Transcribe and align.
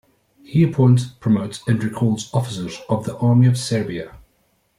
He 0.43 0.63
appoints, 0.63 1.05
promotes 1.05 1.61
and 1.67 1.83
recalls 1.83 2.33
officers 2.33 2.79
of 2.89 3.05
the 3.05 3.15
Army 3.19 3.45
of 3.45 3.55
Serbia. 3.55 4.17